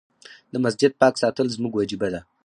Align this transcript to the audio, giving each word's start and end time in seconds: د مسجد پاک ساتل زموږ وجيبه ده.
د 0.53 0.55
مسجد 0.65 0.91
پاک 1.01 1.13
ساتل 1.23 1.47
زموږ 1.55 1.73
وجيبه 1.75 2.07
ده. 2.13 2.21